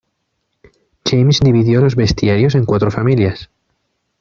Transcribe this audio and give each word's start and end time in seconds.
James 1.05 1.41
dividió 1.41 1.79
los 1.79 1.95
bestiarios 1.95 2.55
en 2.55 2.65
cuatro 2.65 2.89
familias. 2.89 3.51